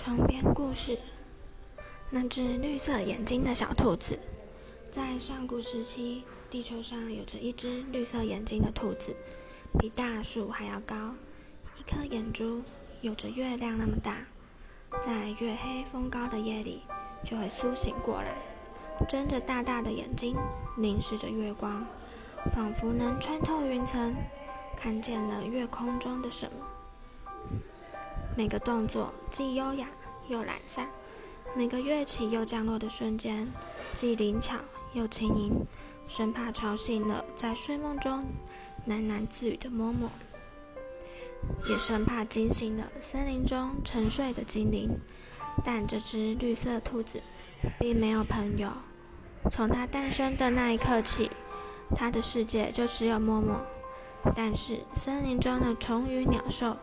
[0.00, 0.96] 床边故事：
[2.08, 4.16] 那只绿色眼睛的小兔子。
[4.92, 9.16] 在上古时期，地球上有着一只绿色眼睛的兔子，
[9.80, 10.94] 比大树还要高，
[11.76, 12.62] 一颗眼珠
[13.00, 14.18] 有着月亮那么大，
[15.04, 16.82] 在月黑风高的夜里
[17.24, 18.36] 就会苏醒过来，
[19.08, 20.36] 睁着大大的眼睛
[20.76, 21.84] 凝视着月光，
[22.54, 24.14] 仿佛能穿透云层，
[24.76, 26.67] 看见了月空中的什么。
[28.38, 29.88] 每个动作既优雅
[30.28, 30.88] 又懒散，
[31.56, 33.48] 每个跃起又降落的瞬间
[33.94, 34.58] 既灵巧
[34.92, 35.66] 又轻盈，
[36.06, 38.26] 生怕吵醒了在睡梦中
[38.86, 40.10] 喃喃自语的嬷嬷，
[41.68, 44.88] 也生怕惊醒了森林中沉睡的精灵。
[45.64, 47.20] 但这只绿色兔子
[47.80, 48.70] 并没有朋友，
[49.50, 51.28] 从它诞生的那一刻起，
[51.96, 53.56] 它的世界就只有嬷嬷。
[54.34, 56.76] 但是森林中的虫鱼鸟兽。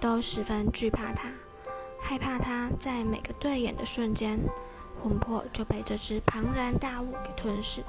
[0.00, 1.30] 都十分惧怕它，
[2.02, 4.36] 害怕它在每个对眼的瞬间，
[5.00, 7.84] 魂魄就被这只庞然大物给吞噬。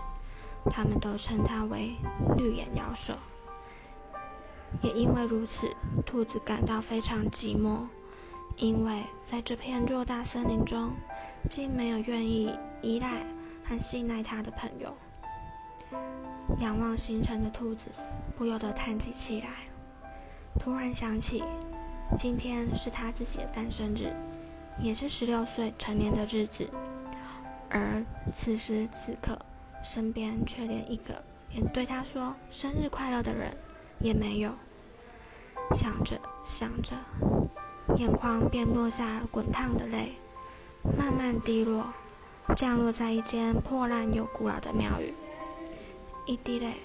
[0.69, 1.95] 他们都称它为
[2.37, 3.15] 绿眼妖兽。
[4.83, 5.67] 也因为如此，
[6.05, 7.79] 兔子感到非常寂寞，
[8.57, 10.91] 因为在这片偌大森林中，
[11.49, 13.25] 竟没有愿意依赖
[13.67, 14.95] 和信赖它的朋友。
[16.59, 17.85] 仰望星辰的兔子
[18.35, 19.47] 不由得叹起气来，
[20.59, 21.43] 突然想起。
[22.17, 24.13] 今天是他自己的诞生日，
[24.81, 26.69] 也是十六岁成年的日子，
[27.69, 28.01] 而
[28.33, 29.37] 此时此刻，
[29.83, 33.51] 身边却连一个连对他说生日快乐的人
[33.99, 34.51] 也没有。
[35.75, 36.95] 想着想着，
[37.97, 40.13] 眼眶便落下滚烫的泪，
[40.97, 41.93] 慢慢滴落，
[42.55, 45.13] 降落在一间破烂又古老的庙宇。
[46.27, 46.75] 一滴泪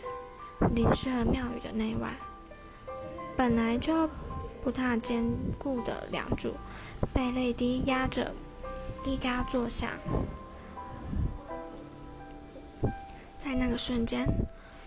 [0.75, 2.15] 淋湿了庙宇的内外，
[3.37, 4.09] 本来就。
[4.65, 5.25] 不太坚
[5.59, 6.55] 固的梁柱
[7.13, 8.33] 被泪滴压着，
[9.03, 9.91] 滴嘎作响。
[13.41, 14.25] 在那个瞬间，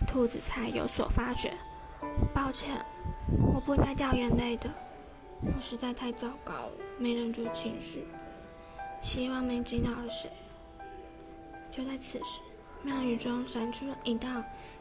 [0.06, 1.52] 兔子才有所发觉。
[2.32, 2.82] 抱歉，
[3.52, 4.70] 我不该掉眼泪的，
[5.42, 8.06] 我实在太糟糕，没忍住情绪。
[9.02, 10.30] 希望没惊扰了谁。
[11.70, 12.40] 就在此时，
[12.86, 14.28] 庙宇中闪出了一道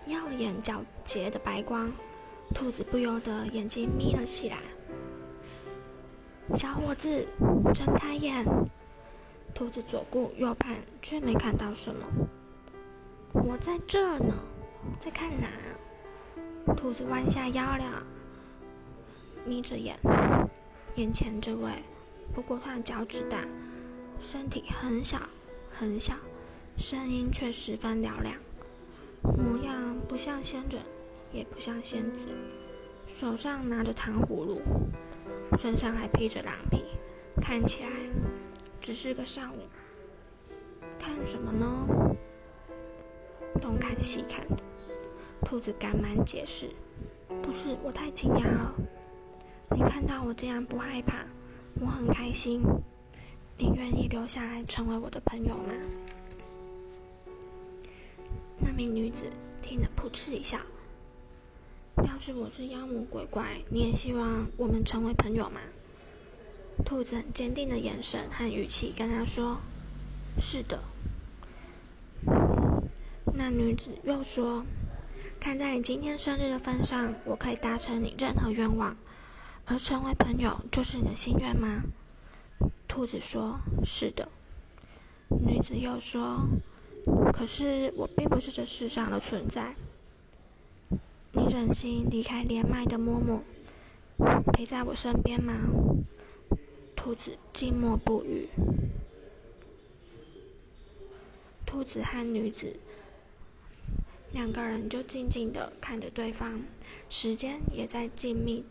[0.05, 1.91] 耀眼皎洁的白光，
[2.53, 4.59] 兔子不由得眼睛眯了起来。
[6.55, 7.27] 小伙子，
[7.73, 8.45] 睁开眼！
[9.55, 12.05] 兔子左顾右盼，却没看到什么。
[13.33, 14.35] 我在这儿呢，
[14.99, 15.47] 在看哪？
[16.75, 18.03] 兔子弯下腰了，
[19.45, 19.97] 眯着眼。
[20.93, 21.71] 眼前这位，
[22.35, 23.39] 不过他的脚趾大，
[24.19, 25.17] 身体很小
[25.71, 26.13] 很小，
[26.77, 28.35] 声音却十分嘹亮。
[29.21, 30.81] 模样不像仙人，
[31.31, 32.27] 也不像仙子，
[33.07, 34.61] 手上拿着糖葫芦。
[35.57, 36.83] 身上还披着狼皮，
[37.41, 37.89] 看起来
[38.81, 39.63] 只是个少女。
[40.99, 41.87] 看什么呢？
[43.61, 44.45] 东看西看。
[45.45, 46.69] 兔子赶忙解释
[47.41, 48.73] ：“不是，我太惊讶了。
[49.71, 51.25] 你看到我这样不害怕，
[51.79, 52.61] 我很开心。
[53.57, 55.71] 你愿意留下来成为我的朋友吗？”
[58.59, 59.25] 那名女子
[59.61, 60.59] 听了，噗嗤一笑。
[61.97, 65.61] 要是我是妖魔鬼怪，你也希望我们成为朋友吗？
[66.85, 69.57] 兔子很坚定的眼神和语气跟他说
[70.37, 70.83] ：“是的。”
[73.33, 74.65] 那女子又说
[75.39, 78.97] ：“看在你今天生日的份上，我可以达成你任何愿望，
[79.65, 81.83] 而成为朋友就是你的心愿吗？”
[82.87, 84.29] 兔子说：“是的。”
[85.29, 86.47] 女子又说
[87.35, 89.75] ：“可是我并不是这世上的存在。”
[91.37, 93.41] 你忍心离开连麦的嬷嬷，
[94.53, 95.53] 陪在我身边吗？
[96.95, 98.47] 兔子静默不语。
[101.65, 102.79] 兔子和女子
[104.31, 106.61] 两个人就静静的看着对方，
[107.09, 108.63] 时间也在静谧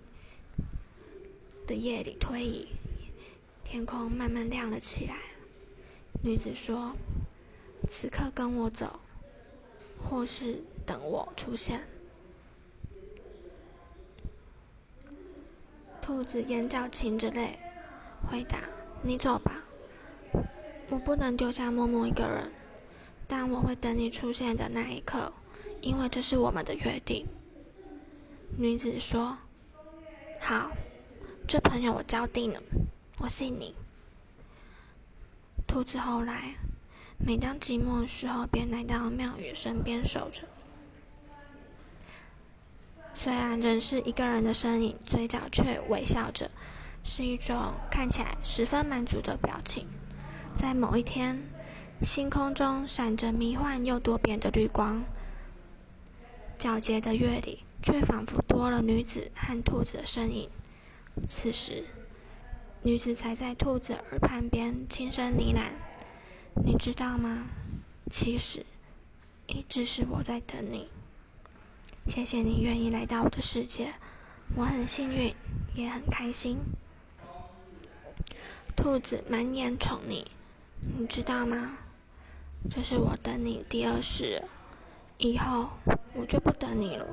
[1.67, 2.69] 的夜里推移，
[3.63, 5.17] 天空慢慢亮了起来。
[6.23, 6.97] 女子说
[7.89, 8.99] ：“此刻跟我走，
[10.03, 11.81] 或是等我出现。”
[16.03, 17.59] 兔子眼角噙着泪，
[18.31, 18.59] 回答
[19.03, 19.65] ：“你走吧，
[20.91, 22.53] 我不能丢下默默一个人，
[23.27, 25.33] 但我会等你出现的那一刻，
[25.81, 27.27] 因为这是我们的约定。”
[28.59, 29.39] 女子说
[30.39, 30.71] ：“好，
[31.49, 32.63] 这朋友我交定了，
[33.19, 33.75] 我信你。”
[35.67, 36.55] 兔子后来，
[37.27, 40.43] 每当寂寞的时候，便来到庙宇身边守着。
[43.15, 46.51] 虽然仍是一个人的身影，嘴角却微笑着，
[47.03, 49.87] 是一种看起来十分满足的表情。
[50.59, 51.43] 在某一天，
[52.03, 55.03] 星空中闪着迷幻又多变的绿光，
[56.59, 60.51] 皎洁的月里却仿佛多了女子和兔子的身影。
[61.31, 61.85] 此时，
[62.83, 65.71] 女子才在兔子耳畔边轻声呢喃
[66.63, 67.47] ：“你知道吗？
[68.11, 68.65] 其实，
[69.47, 70.89] 一直是我在等你。
[72.07, 73.95] 谢谢你愿意来到我的世界，
[74.55, 75.35] 我很幸运，
[75.75, 76.59] 也很开心。”
[78.77, 80.25] 兔子满眼宠溺。
[80.99, 81.79] 你知道吗？
[82.71, 84.43] 这是我等你第二世，
[85.19, 85.71] 以后
[86.15, 87.07] 我就不等你了。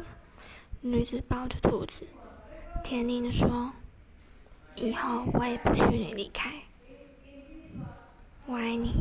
[0.81, 2.07] 女子抱着兔子，
[2.83, 3.71] 甜腻的说
[4.75, 6.51] ：“以后我也不许你离开。
[8.51, 8.93] 我爱你。”